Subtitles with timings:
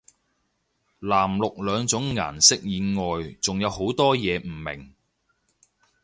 [1.01, 1.07] 藍
[1.37, 4.95] 綠兩種顏色以外仲有好多嘢唔明